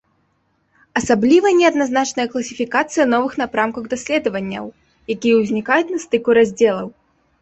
Асабліва 0.99 1.49
неадназначная 1.57 2.25
класіфікацыя 2.33 3.05
новых 3.15 3.37
напрамкаў 3.41 3.81
даследаванняў, 3.95 4.65
якія 5.17 5.35
ўзнікаюць 5.41 5.91
на 5.95 5.99
стыку 6.07 6.29
раздзелаў. 6.41 6.87